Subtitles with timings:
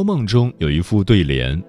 [0.00, 1.62] 红楼梦》中有一副对联，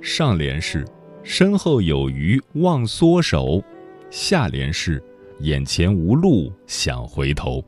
[0.00, 0.84] 上联是
[1.22, 3.62] “身后有余忘缩手”，
[4.10, 5.00] 下联是
[5.42, 7.64] “眼前无路想回头”。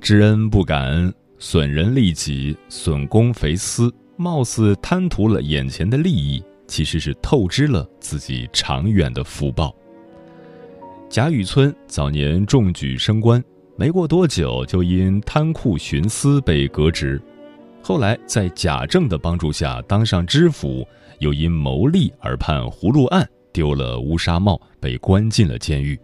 [0.00, 9.74] 知恩不感恩，损人利己，损公肥私，貌似贪图了眼前的利益，其实是透支了自己长远的福报。
[11.08, 13.42] 贾雨村早年中举升官，
[13.76, 17.20] 没过多久就因贪酷徇私被革职。
[17.86, 26.00] 后来在贾政的帮助下当上知府，又因谋利而判葫芦案，丢了乌纱帽，被关进了监狱。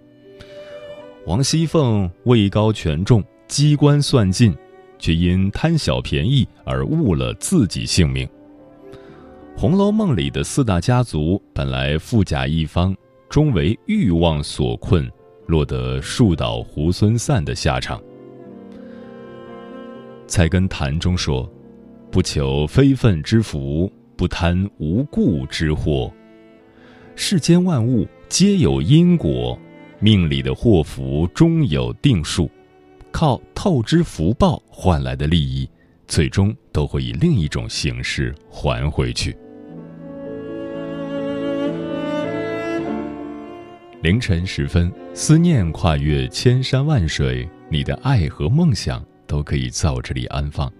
[1.25, 4.55] 王熙凤位高权重，机关算尽，
[4.99, 8.27] 却因贪小便宜而误了自己性命。
[9.57, 12.95] 《红楼梦》里的四大家族本来富甲一方，
[13.31, 15.11] 终为欲望所困，
[15.47, 17.99] 落得树倒猢狲散的下场。
[20.27, 21.51] 菜根谭中说。
[22.11, 26.13] 不求非分之福，不贪无故之祸。
[27.15, 29.57] 世间万物皆有因果，
[30.01, 32.51] 命里的祸福终有定数。
[33.13, 35.69] 靠透支福报换来的利益，
[36.09, 39.37] 最终都会以另一种形式还回去。
[44.03, 50.73] 凌晨时分，思念跨越千山万水，你的爱和梦想都可以在我这里安放。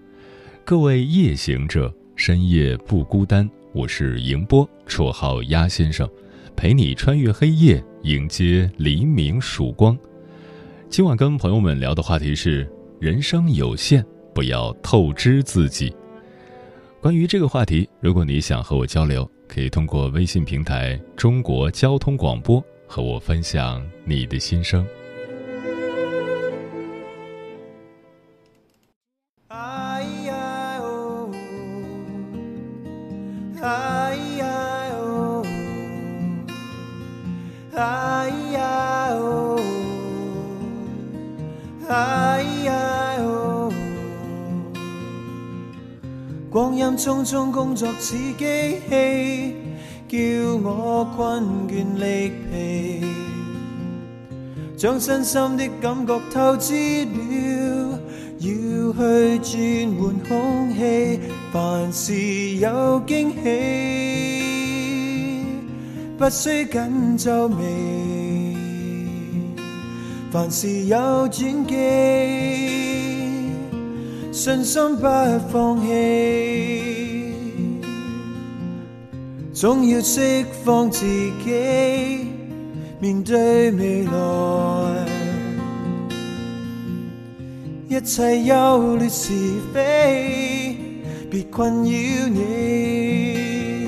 [0.71, 3.45] 各位夜行者，深夜不孤单。
[3.73, 6.09] 我是迎波，绰号鸭先生，
[6.55, 9.97] 陪你穿越黑夜，迎接黎明曙光。
[10.87, 12.65] 今晚跟朋友们聊的话题是：
[13.01, 14.01] 人生有限，
[14.33, 15.93] 不要透支自己。
[17.01, 24.87] 关于这个话题，如果你想和我交流，可以通过微信平台“中国交通广播”和我分享你的心声。
[47.31, 49.55] 中工作似机器，
[50.09, 50.17] 叫
[50.61, 53.05] 我困倦力疲，
[54.75, 57.97] 将身心的感觉透支了，
[58.39, 58.51] 要
[58.91, 59.55] 去转
[59.95, 61.21] 换空气，
[61.53, 62.13] 凡事
[62.57, 65.45] 有惊喜，
[66.17, 67.63] 不需紧皱眉，
[70.29, 71.77] 凡事有转机，
[74.33, 75.07] 信心不
[75.49, 77.00] 放弃。
[79.61, 82.25] 总要释放自己，
[82.99, 85.05] 面对未来，
[87.87, 89.31] 一切忧虑是
[89.71, 90.75] 非，
[91.29, 91.91] 别困扰
[92.27, 93.87] 你。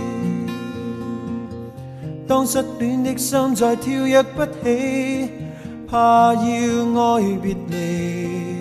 [2.28, 5.28] 当失恋的心再跳跃不起，
[5.88, 8.53] 怕要爱别离。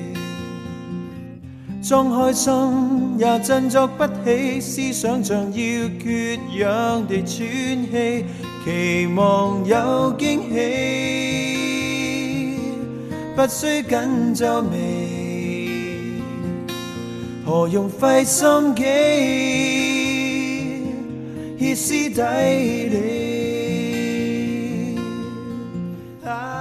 [1.83, 5.53] 装开心也振作不起，思想像要
[6.01, 8.25] 缺氧地喘气，
[8.65, 10.55] 期望有惊喜，
[13.35, 16.21] 不需紧皱眉，
[17.45, 18.85] 何用费心机
[21.59, 22.23] 歇斯底
[22.91, 22.95] 里，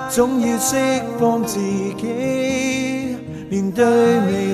[0.10, 0.76] 总要释
[1.20, 2.81] 放自己。
[3.52, 4.54] 面对未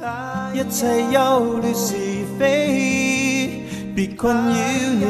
[0.00, 1.96] 来，一切忧虑是
[2.38, 4.52] 非，别困扰
[5.00, 5.04] 你。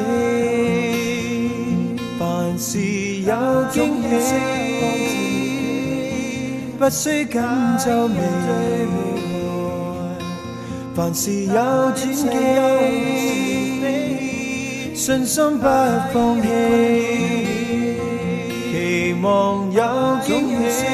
[2.19, 3.37] 凡事有
[3.71, 4.35] 惊喜，
[6.79, 7.39] 不需緊
[7.79, 8.17] 皺眉。
[10.95, 11.53] 凡事有
[11.95, 12.25] 轉機，
[14.95, 15.67] 信心不
[16.15, 17.66] 放棄，期
[19.23, 19.83] 望有
[20.25, 20.85] 惊喜，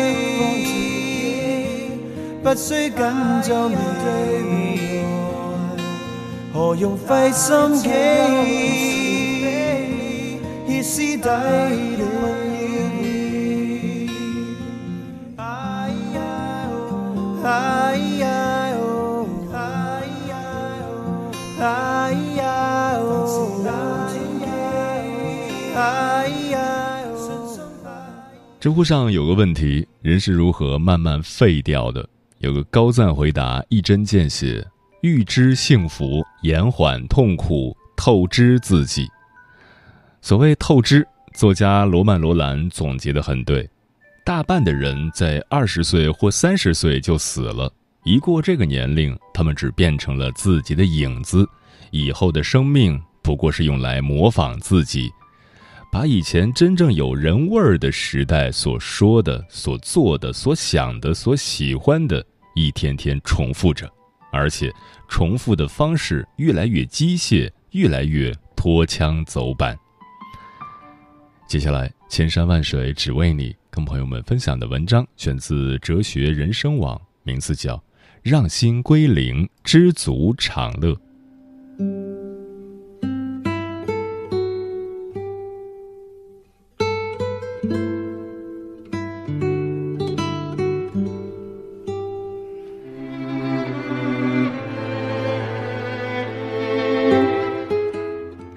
[2.43, 2.97] 不需紧
[3.43, 4.07] 皱眉对
[4.43, 5.81] 未来，
[6.53, 7.89] 何用费心机？
[10.67, 11.29] 歇斯底
[11.97, 12.12] 里。
[28.63, 32.09] 知乎上有个问题：人是如何慢慢废掉的？
[32.39, 34.65] 有个高赞回答一针见血。
[35.01, 39.09] 预知幸福，延缓痛苦，透支自己。
[40.21, 41.05] 所谓透支，
[41.35, 43.69] 作家罗曼·罗兰总结的很对：
[44.25, 47.69] 大半的人在二十岁或三十岁就死了，
[48.05, 51.45] 一过这个年龄，他们只变成了自己的影子，
[51.91, 55.11] 以后的生命不过是用来模仿自己，
[55.93, 62.25] 把以前真正有人味儿的时代所说的、所做的、所想的、所喜欢的，
[62.55, 63.87] 一天天重复着。
[64.33, 64.73] 而且，
[65.07, 69.79] 重复的方式越来越机械，越来越脱枪走板。
[71.47, 77.77] 接下来，千山万水只为你，跟朋友们分享的文章选自哲学人生网，名字叫
[78.23, 80.99] 《让心归零，知足常乐》。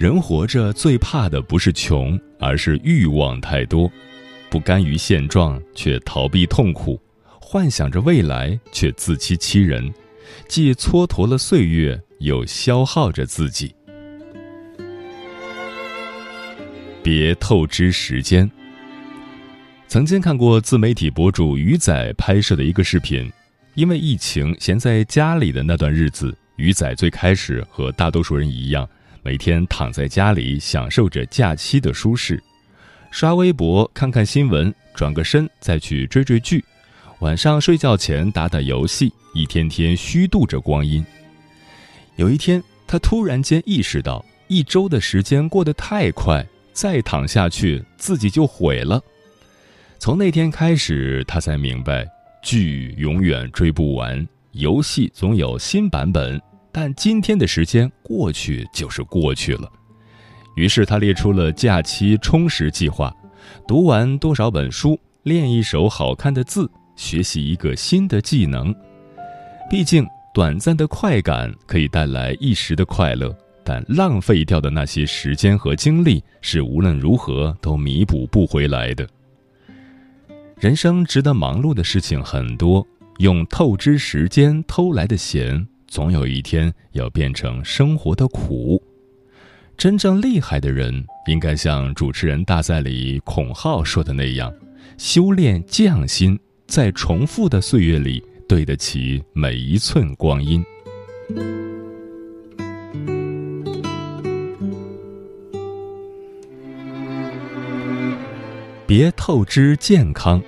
[0.05, 3.91] 人活着最怕的不是穷，而是欲望太多，
[4.51, 7.01] 不甘于现状却逃避痛苦，
[7.41, 9.91] 幻想着未来却自欺欺人，
[10.47, 13.73] 既蹉跎了岁月，又消耗着自己。
[17.01, 18.47] 别透支时间。
[19.87, 23.27] 曾经看过自媒体博主鱼仔拍摄的一个视频，
[23.73, 28.87] 因为疫情闲在家里的那段日子，鱼仔最开始和大多数人一样。
[29.25, 32.39] 每天躺在家里享受着假期的舒适，
[33.09, 36.63] 刷微博看看新闻，转个身再去追追剧，
[37.21, 41.03] 晚上睡觉前打打游戏，一天天虚度着光阴。
[42.17, 49.01] 有一天，他突然间意识到，一周的时间过得太快，再躺下去自己就毁了。
[49.97, 52.07] 从那天开始，他才明白，
[52.43, 56.39] 剧永远追不完，游戏总有新版本。
[56.77, 59.71] 但今天的时间过去就是过去了，
[60.57, 63.15] 于是他列出了假期充实计划：
[63.65, 68.75] 读完多少本书，练一手好看的字，学习一个新的技能。
[69.69, 73.33] 毕竟，短暂的快感可以带来一时的快乐，
[73.63, 79.07] 但浪费掉的那些时间和精力是无论如何都弥补不回来的。
[80.59, 82.85] 人生值得忙碌的事情很多，
[83.19, 85.65] 用透支时间偷来的闲。
[85.95, 88.83] 总有一天要变成生活的苦。
[89.77, 94.53] 真正厉害的人，应该像主持人大赛里孔浩说的那样，
[94.97, 96.37] 修炼匠心，
[96.67, 100.61] 在重复的岁月里对得起每一寸光阴。
[108.85, 110.43] 别透支健康。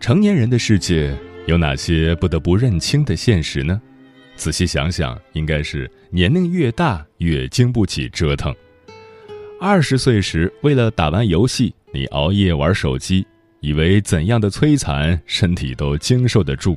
[0.00, 1.16] 成年人的世界。
[1.46, 3.80] 有哪些不得不认清的现实呢？
[4.34, 8.54] 仔细想想，应该是年龄越大越经不起折腾。
[9.60, 13.26] 二十岁时，为了打完游戏，你熬夜玩手机，
[13.60, 16.74] 以为怎样的摧残身体都经受得住；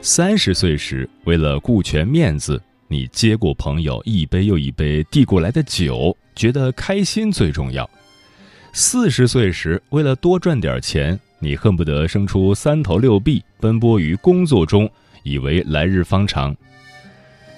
[0.00, 7.84] 三十岁时，为了顾全面子，你接过朋友一杯又一杯递过来的酒，觉得开心最重要；
[8.72, 11.20] 四十岁时，为了多赚点钱。
[11.44, 14.90] 你恨不得生出三头六臂，奔波于工作中，
[15.24, 16.56] 以为来日方长。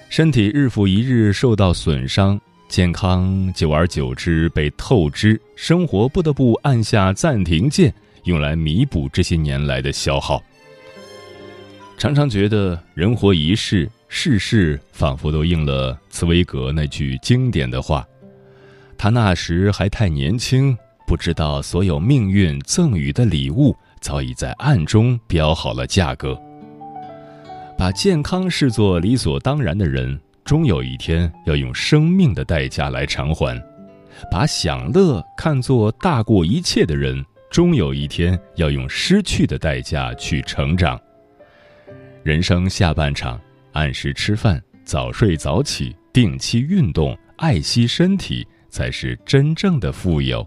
[0.09, 7.93] 身体日复一日受到损伤，健康久而久之被透支，生活不得不按下暂停键，
[8.25, 10.43] 用来弥补这些年来的消耗。
[11.97, 18.05] 常常觉得人活一世，世事仿佛都应了茨威格那句经典的话
[18.97, 20.77] ：“他那时还太年轻。”
[21.07, 26.37] 不知道所有命运赠予的礼物，早已在暗中标好了价格。
[27.77, 33.57] 把健康视作理所当然的人，终有一天要用生命的代价来偿还。
[34.29, 40.99] 把享乐看作大过一切的人，终有一天要用失去的代价去成长。
[42.21, 43.39] 人生下半场，
[43.71, 50.45] 按时吃饭，早睡早起，定期运动，爱惜身体，才是真正的富有。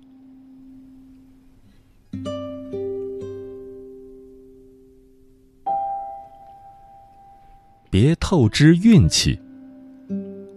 [7.91, 9.35] 别透支运气。《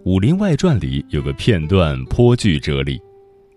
[0.04, 3.00] 武林外传》里有个片段颇具哲理：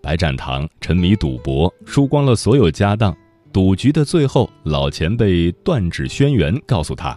[0.01, 3.15] 白展堂沉迷赌博，输光了所有家当。
[3.53, 7.15] 赌局的最后，老前辈断指轩辕告诉他：“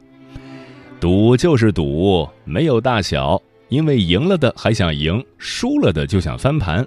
[1.00, 3.40] 赌就是赌，没有大小，
[3.71, 6.87] 因为赢了的还想赢，输了的就想翻盘。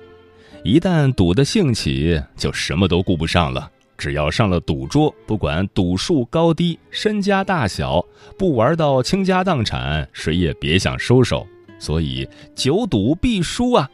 [0.63, 8.03] 一旦赌的兴起，就什么都顾不上了。”只要上了赌桌，不管赌术高低、身家大小，
[8.37, 11.47] 不玩到倾家荡产，谁也别想收手。
[11.79, 13.89] 所以，久赌必输啊！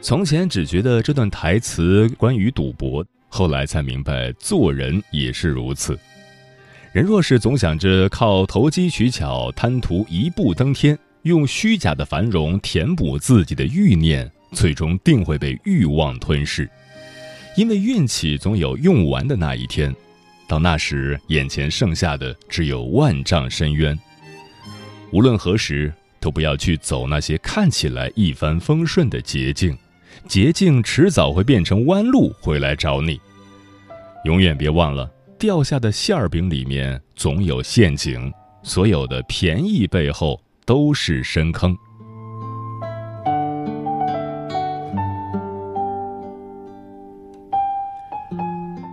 [0.00, 5.98] 从前只觉得这段台词关于赌博，后来才明白，做人也是如此。
[6.92, 16.70] 人若是总想着靠投机取巧、贪图一步登天，用虚假的繁荣填补自己的欲念，最终定会被欲望吞噬。
[17.56, 19.94] 因为运气总有用完的那一天，
[20.46, 23.98] 到那时，眼前剩下的只有万丈深渊。
[25.10, 29.74] 无论何时，都不要去走那些看起来一帆风顺的捷径，
[30.28, 33.18] 捷径迟早会变成弯路回来找你。
[34.24, 38.30] 永远别忘了，掉下的馅儿饼里面总有陷阱，
[38.62, 41.74] 所有的便宜背后都是深坑。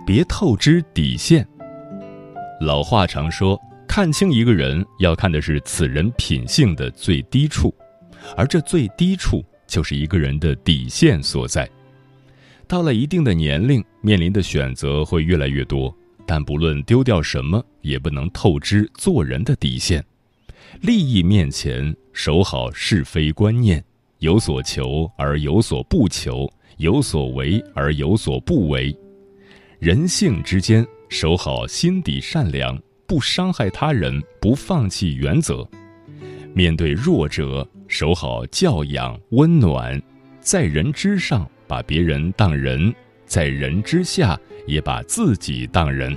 [0.06, 1.46] 别透支底线。
[2.60, 7.74] 老话常说，看清一个人要看的是此人品性的最低处，
[8.36, 11.68] 而这最低处就是一个人的底线所在。
[12.66, 15.94] 到了一定的年龄，面临的选择会越来越多，
[16.26, 20.04] 但不论丢掉什么，也不能透支做人的底线。
[20.80, 23.84] 利益面前，守好是非观念，
[24.18, 28.96] 有所求而有所不求，有所为而有所不为。
[29.84, 32.74] 人性之间，守好心底善良，
[33.06, 35.62] 不伤害他人，不放弃原则。
[36.54, 40.00] 面对弱者，守好教养温暖，
[40.40, 42.90] 在人之上把别人当人，
[43.26, 46.16] 在人之下也把自己当人。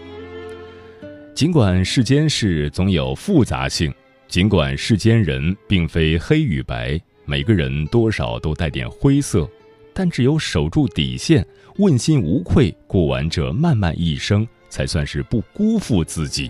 [1.35, 3.93] 尽管世间事总有复杂性，
[4.29, 9.45] 尽管世间人并非黑与白，每个人多少都带点灰色，
[9.93, 11.45] 但只有守住底线。
[11.77, 16.49] 问心无愧过完这漫漫一生，才算是不辜负自己。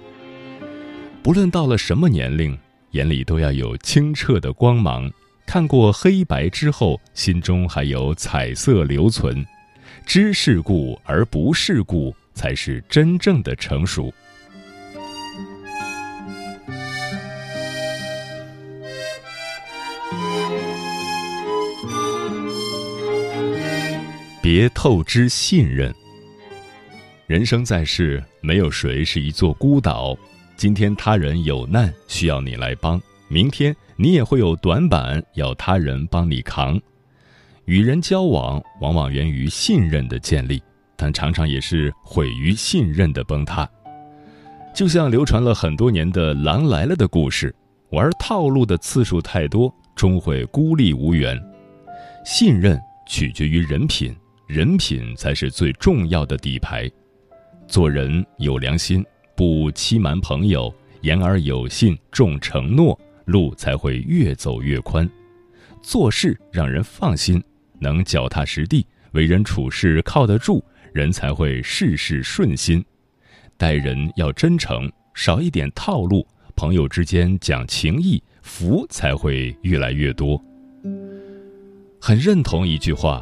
[1.21, 2.57] 不论到了什么年龄，
[2.91, 5.11] 眼里都要有清澈的光芒。
[5.45, 9.45] 看过黑白之后，心中还有彩色留存。
[10.05, 14.13] 知世故而不世故，才是真正的成熟。
[24.49, 25.93] 别透支信任。
[27.25, 30.17] 人生在世，没有谁是一座孤岛。
[30.55, 36.79] 今天他人有难需要你来帮，明天你也会有短板要他人帮你扛。
[37.65, 40.63] 与人交往，往往源于信任的建立，
[40.95, 43.69] 但常常也是毁于信任的崩塌。
[44.73, 47.53] 就像流传了很多年的《狼来了》的故事，
[47.89, 51.37] 玩套路的次数太多，终会孤立无援。
[52.23, 54.15] 信任取决于人品。
[54.47, 56.89] 人品才是最重要的底牌，
[57.67, 65.07] 做人有良心，不欺瞒朋友，言而有信，重承诺，路才会越走越宽。
[65.81, 67.43] 做事让人放心，
[67.77, 70.63] 能脚踏实地，为人处事靠得住，
[70.93, 72.83] 人才会事事顺心。
[73.57, 76.25] 待人要真诚，少一点套路，
[76.55, 80.41] 朋友之间讲情义，福才会越来越多。
[81.99, 83.21] 很认同一句话。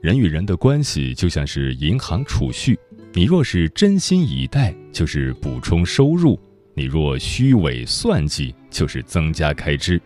[0.00, 2.78] 人与人的关系就像是银行储蓄，
[3.12, 6.38] 你若是真心以待，就是补充收入；
[6.72, 10.00] 你若虚伪算计，就是增加开支。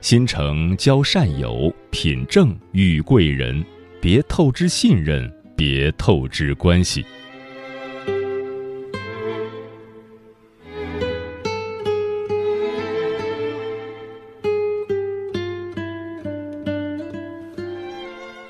[0.00, 3.64] 心诚交善友，品正遇贵人，
[4.00, 7.04] 别透支信任，别透支关系。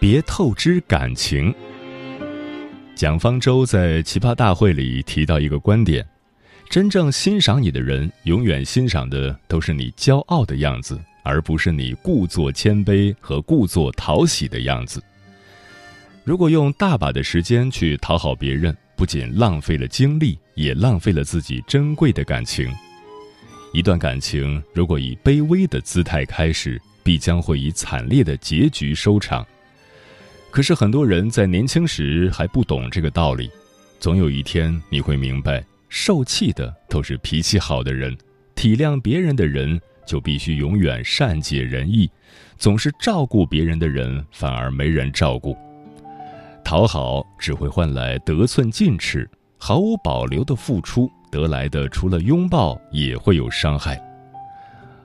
[0.06, 1.50] 别透支感情。
[2.94, 6.06] 蒋方舟在奇葩大会里提到一个观点：
[6.68, 15.02] 真正欣赏你的人，永远欣赏的都是你骄傲的样子，而不是你故作谦卑和故作讨喜的样子。
[16.22, 22.70] 如果用大把的时间去讨好别人，不仅浪费了精力，也浪费了自己珍贵的感情。
[23.72, 29.42] 一段感情如果以卑微的姿态开始，必将会以惨烈的结局收场。
[30.54, 33.50] 可是很多人在年轻时还不懂这个道理，
[33.98, 38.16] 总有一天你会明白，受气的都是脾气好的人，
[38.54, 42.08] 体谅别人的人就必须永远善解人意，
[42.56, 45.56] 总是照顾别人的人反而没人照顾。
[46.64, 54.00] 讨好只会换来得寸进尺，毫无保留的付出得来的除了拥抱也会有伤害。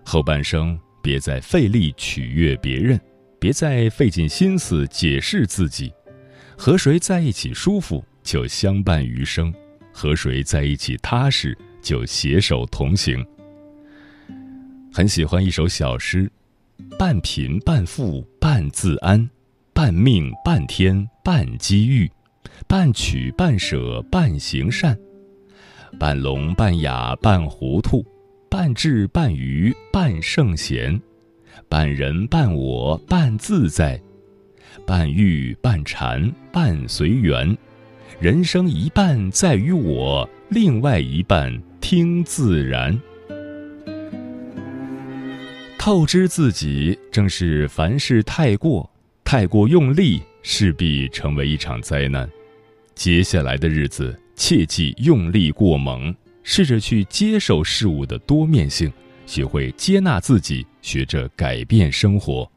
[0.05, 0.79] 后半生。
[1.01, 2.99] 别再费力取悦别人，
[3.39, 5.91] 别再费尽心思解释自己。
[6.57, 9.49] 和谁在一起舒服，就相伴余生；
[9.93, 13.25] 和谁在一起踏实，就携手同行。
[14.91, 16.29] 很喜欢一首小诗：
[16.97, 19.29] 半贫半富半自安，
[19.73, 22.11] 半命半天半机遇，
[22.67, 24.99] 半取半舍半行善，
[25.97, 28.05] 半聋半哑半糊涂。
[28.49, 30.99] 半智半愚半圣贤，
[31.67, 33.99] 半人半我半自在，
[34.85, 37.55] 半欲半禅半随缘。
[38.19, 42.99] 人生一半在于我，另外一半听自然。
[45.77, 48.89] 透支自己，正是凡事太过，
[49.23, 52.29] 太过用力，势必成为一场灾难。
[52.95, 56.13] 接下来的日子，切忌用力过猛。
[56.41, 58.91] 试着去接受事物的多面性，
[59.27, 62.49] 学会接纳自己，学着改变生活。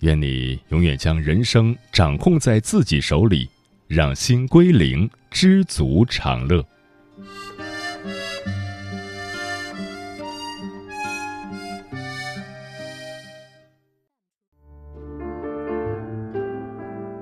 [0.00, 3.48] 愿你永远将人生掌控在自己手里，
[3.88, 6.64] 让心归零，知足常乐。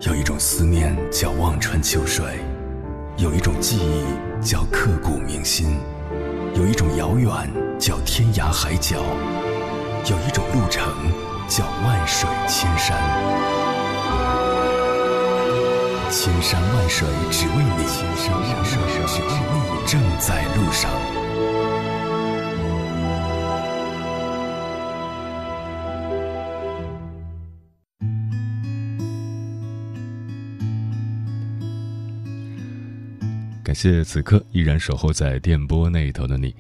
[0.07, 2.25] 有一种思念叫望穿秋水。
[3.17, 5.79] 有一种记忆叫刻骨铭心，
[6.57, 7.31] 有一种遥远
[7.79, 9.01] 叫天涯海角，
[10.07, 10.83] 有一种路程
[11.49, 12.95] 叫万水千山。
[16.11, 20.91] 千山万水只为你，千山万水只为你，正在路上。
[33.65, 36.55] 感谢此刻依然守候在电波那头的你，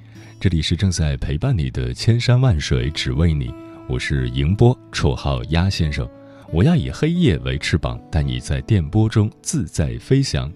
[0.44, 3.50] 这里是正在陪伴你的千山万水只为你，
[3.88, 6.06] 我是迎波，绰号鸭先生。
[6.52, 10.52] 我要以黑夜为翅膀，带你在电波中自在飞翔。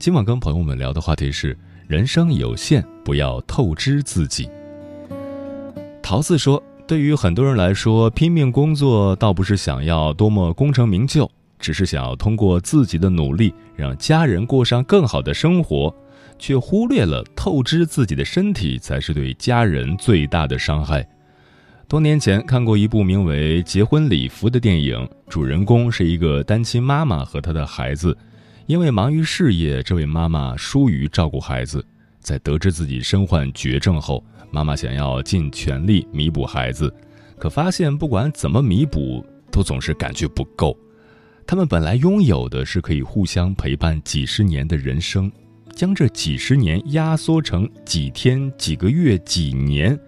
[0.00, 4.50] 今晚跟朋友们聊的话题是：人生有限，不要透支自己。
[6.02, 11.30] 桃子说，对于很多人来说，拼命工作倒不是想要多么功成名就。
[11.60, 15.94] 只是想要通过自己的努力让家人过上更好的生活，
[16.38, 21.06] 却忽略了透支自己的身体才是对家人最大的伤害。
[21.86, 28.16] 多年前看过一部名为《结婚礼服》的电影，主人公是一个单亲妈妈和她的孩子。
[28.66, 31.84] 因为忙于事业，这位妈妈疏于照顾孩子。
[32.20, 36.90] 在得知自己身患绝症后，妈妈想要尽全力弥补孩子，
[37.38, 40.74] 可发现不管怎么弥补，都总是感觉不够。
[41.46, 45.30] 他们本来拥有的是可以互相陪伴几十年的人生，
[45.74, 49.98] 将这几十年压缩成几天、几个月、几年，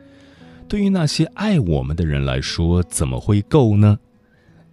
[0.69, 3.99] 对于那些爱我们的人来说，怎么会够呢？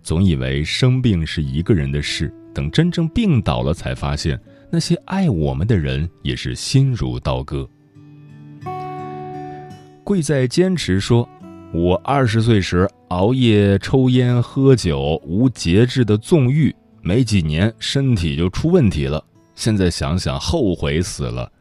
[0.02, 7.68] 总以为生病是一个人的事，等真正病倒了，才发现那些爱我们的人也是心如刀割。
[10.04, 11.28] 贵在坚持说。
[11.76, 19.26] 我二十岁时熬夜、抽烟、喝酒，无节制的纵欲，没几年身体就出问题了。
[19.56, 21.52] 现在想想，后悔死了。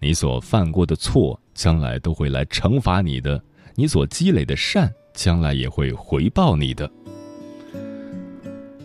[0.00, 3.38] 你所犯过的错，将来都会来惩罚你的；
[3.74, 6.88] 你所积累的善，将来也会回报你的。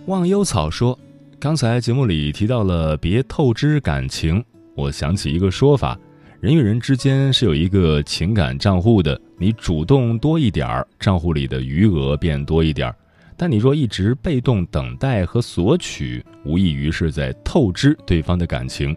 [0.08, 0.97] 忘忧草说
[1.39, 4.43] ：“刚才节目里提到了别透支感情，
[4.76, 5.97] 我想起一个说法。”
[6.41, 12.95] 人与人之间是有一个情感账户的，你主动多一点儿，账户里的余额便多一点儿；
[13.44, 18.96] 但你若一直被动等待和索取，无异于是在透支对方的感情。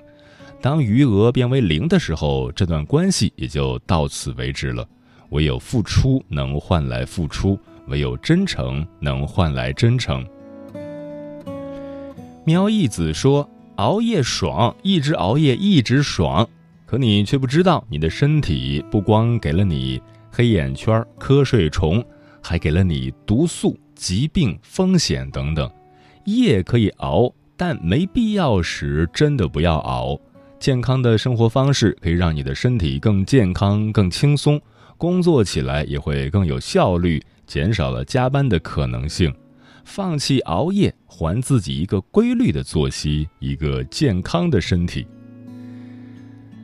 [0.61, 4.89] 当余额变为零的时候，这段关系也就到此为止了。
[5.31, 10.25] 唯有付出能换来付出，唯有真诚能换来真诚。
[12.45, 16.49] 喵一子说：“熬夜爽，一直熬夜一直爽。”
[16.87, 22.01] 可你却不知道，你的身体不光给了你黑眼圈、瞌睡虫，
[22.41, 25.69] 还给了你毒素、疾病风险等等。
[26.27, 30.17] 夜可以熬，但没必要时真的不要熬。
[30.61, 34.61] 健康的生活方式可以让你的身体更健康、更轻松，
[34.97, 39.35] 工作起来也会更有效率，减少了加班的可能性。
[39.85, 45.07] 放弃熬夜，还自己一个规律的作息，一个健康的身体。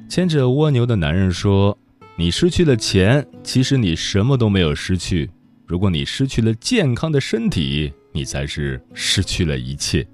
[0.08, 1.78] 牵着蜗牛的男人说
[2.16, 5.30] ：“你失去了钱，其实你什么都没有失去。
[5.72, 10.06] 如果你失去了健康的身体，你才是失去了一切。”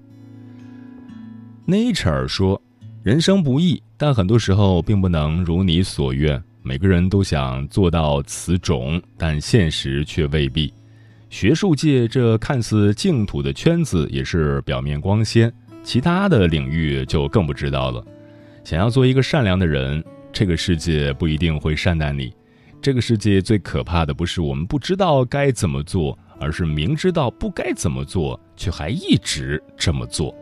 [1.66, 2.62] Nature 说。
[3.02, 6.40] 人生不易，但很多时候并不能如你所愿。
[6.62, 10.72] 每个人都想做到此种，但现实却未必。
[11.30, 15.50] 学术界这看似净土的圈子也是表面光鲜，
[15.82, 18.04] 其他的领域就更不知道了。
[18.62, 22.32] 想要做一个善良的人，这个世界不一定会善待你。
[22.80, 30.34] 这个世界最可怕的不是我们不知道该怎么做，而是明知道不该怎么做，却还一直这么做。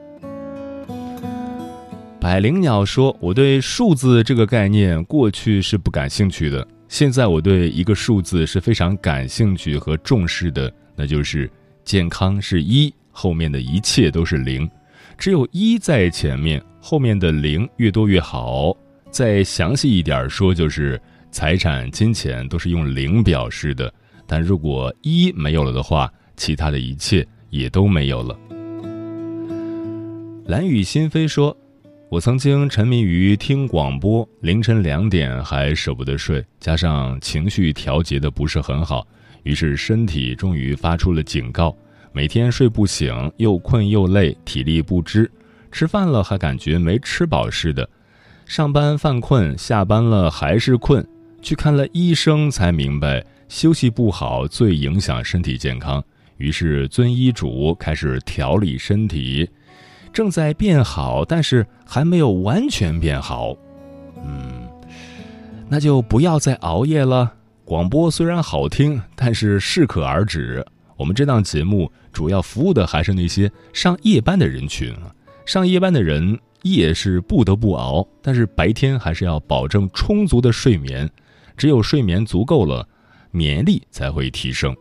[2.20, 11.50] 百灵鸟说：“我对数字这个概念过去是不感兴趣的，现在我对一个数字是非常感兴趣和重视的，那就是
[11.84, 14.68] 健康是一，后面的一切都是零，
[15.16, 18.76] 只有一在前面，后面的零越多越好。
[19.10, 21.00] 再详细一点说，就是
[21.36, 23.92] 财产、金钱都是用零表示的，
[24.26, 28.34] 但如果一没有了的话，其他的一切也都没有了。”
[30.48, 31.54] 蓝雨心飞说。
[32.08, 39.06] 我曾经沉迷于听广播，凌晨两点还舍不得睡，加上情绪调节的不是很好，
[39.42, 41.76] 于是身体终于发出了警告：
[42.12, 45.30] 每天睡不醒，又困又累，体力不支，
[45.70, 47.86] 吃饭了还感觉没吃饱似的，
[48.46, 51.06] 上班犯困，下班了还是困，
[51.42, 56.02] 去看了医生才明白休息不好最影响身体健康，
[56.38, 59.48] 于是遵医嘱开始调理身体。
[60.12, 63.54] 正在变好，但是还没有完全变好。
[64.24, 64.66] 嗯，
[65.68, 67.34] 那就不要再熬夜了。
[67.64, 70.64] 广播虽然好听，但是适可而止。
[70.96, 75.14] 我们这档节目主要服务的还是那些上夜班的人群啊。
[75.44, 81.08] 上夜班的人夜是不得不熬，但是白天还是要保证充足的睡眠。
[81.56, 82.86] 只有睡眠足够了，
[83.30, 84.74] 免疫力才会提升。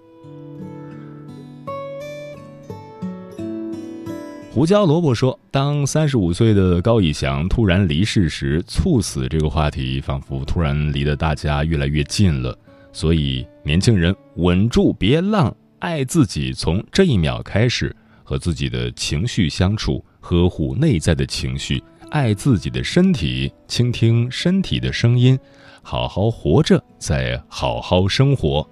[4.52, 12.58] 胡椒萝卜说：“当三十五岁的高以翔突然离世时，猝死这个话题仿佛突然离得大家越来越近了。
[12.94, 25.38] 所以，年轻人稳住，别浪，爱自己，从这一秒开始，和自己的情绪相处，呵护内在的情绪，爱自己的身体，倾听身体的声音，
[25.86, 28.68] 好好活着，再好好生活。”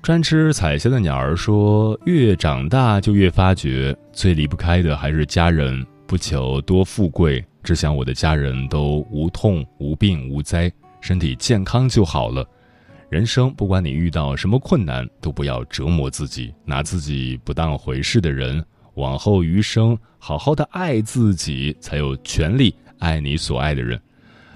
[0.00, 5.84] 专吃彩霞的鸟儿说：“越长大就越发觉，最离不开的还是家人。
[6.06, 12.46] 不求多富贵，只想我的家人都无痛无病无灾，身体健康就好了。
[13.08, 18.64] 人生不管你遇到什么困难，都不要折磨自己，拿自己不当回事的人。
[18.94, 23.98] 往后余生，好好的爱自己，才有权利爱你所爱的人。”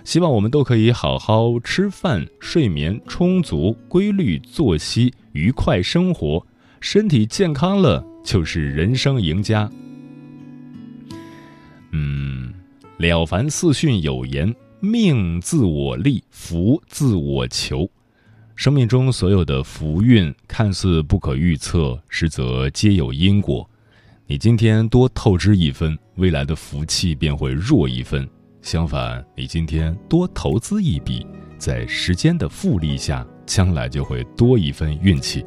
[0.07, 6.47] 希望我们都可以好好吃饭、睡眠充足、规律作息、愉快生活，
[6.81, 9.69] 身体健康了就是人生赢家。
[11.91, 12.55] 嗯，
[12.99, 17.91] 了凡四训有言：“命自我立，福自我求。”
[18.55, 23.69] 生命中所有的福运看似不可预测，实则皆有因果。
[24.29, 28.27] 你今天多透支一分，未来的福气便会弱一分。
[28.67, 31.25] 相反，你今天多投资一笔，
[31.57, 35.47] 在时间的复利下，将来就会多一份运气。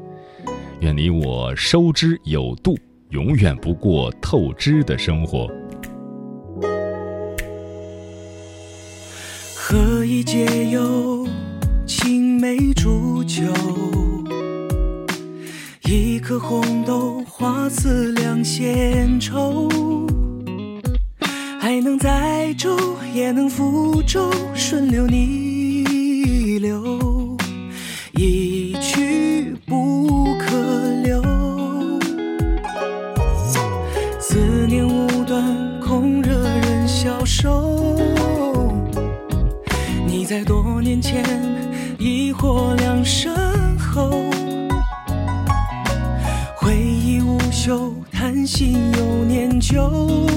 [0.79, 2.77] 愿你我收支有度，
[3.09, 5.51] 永远不过透支的生活。
[9.53, 11.27] 何以解忧，
[11.85, 13.43] 青梅煮酒，
[15.83, 19.67] 一颗红豆，花似两线愁。
[21.81, 22.75] 能载舟，
[23.13, 27.37] 也能覆舟，顺流逆流，
[28.13, 30.57] 一去不可
[31.03, 31.21] 留。
[34.19, 34.37] 思
[34.67, 37.95] 念无端，空惹人消瘦。
[40.05, 41.23] 你在多年前
[41.97, 43.33] 已或两身
[43.77, 44.11] 后，
[46.57, 50.28] 回忆无休，叹息又念旧。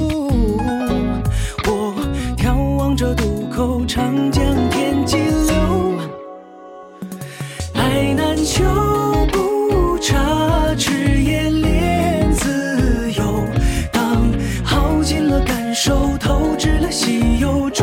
[16.63, 17.82] 失了西游。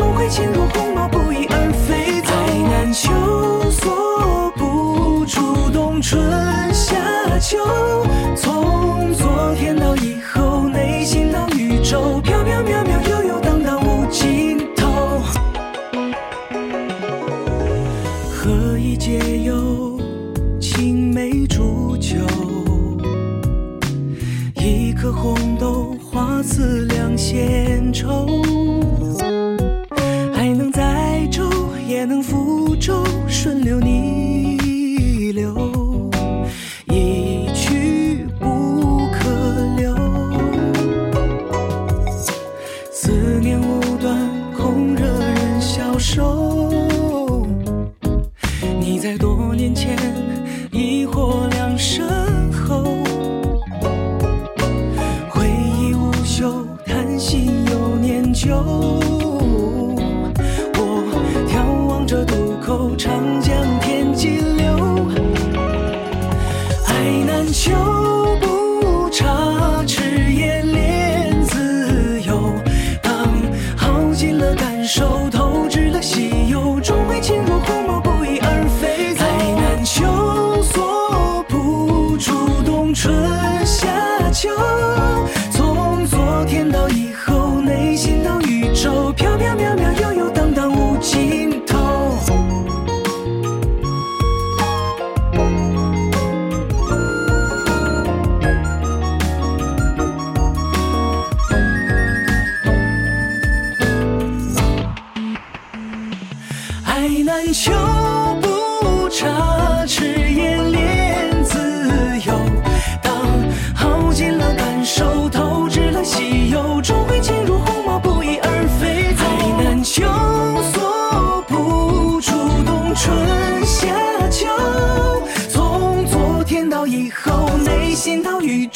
[49.00, 49.96] 在多年前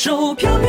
[0.04, 0.63] 手飘。